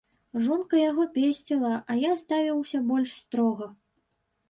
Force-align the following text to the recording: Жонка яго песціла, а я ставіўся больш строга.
Жонка 0.45 0.79
яго 0.83 1.03
песціла, 1.19 1.71
а 1.91 2.01
я 2.09 2.17
ставіўся 2.25 2.85
больш 2.91 3.17
строга. 3.23 3.73